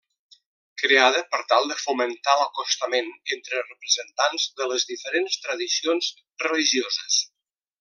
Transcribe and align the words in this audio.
Creada 0.81 1.19
per 1.33 1.41
tal 1.51 1.67
de 1.71 1.77
fomentar 1.81 2.33
l'acostament 2.39 3.11
entre 3.37 3.61
representants 3.67 4.49
de 4.63 4.69
les 4.73 4.89
diferents 4.95 5.39
tradicions 5.45 6.11
religioses. 6.49 7.23